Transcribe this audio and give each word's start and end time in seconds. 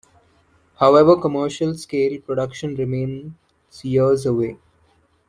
However, 0.79 1.15
commercial-scale 1.15 2.21
production 2.21 2.73
remains 2.73 3.33
years 3.83 4.25
away. 4.25 4.57